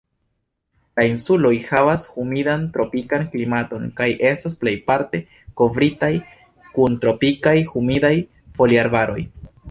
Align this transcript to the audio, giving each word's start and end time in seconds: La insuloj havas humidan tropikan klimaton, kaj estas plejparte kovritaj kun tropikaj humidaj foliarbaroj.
La 0.99 1.03
insuloj 1.07 1.49
havas 1.65 2.05
humidan 2.21 2.63
tropikan 2.77 3.25
klimaton, 3.33 3.83
kaj 3.99 4.07
estas 4.29 4.55
plejparte 4.63 5.21
kovritaj 5.61 6.11
kun 6.79 6.97
tropikaj 7.03 7.55
humidaj 7.73 8.13
foliarbaroj. 8.61 9.19